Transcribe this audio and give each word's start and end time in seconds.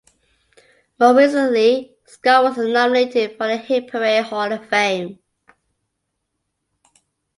More 0.99 1.15
recently 1.15 1.95
Scott 2.07 2.43
was 2.43 2.57
nominated 2.57 3.37
for 3.37 3.45
the 3.45 3.57
Hit 3.57 3.87
Parade 3.87 4.23
Hall 4.25 4.51
of 4.51 4.67
Fame. 4.67 5.19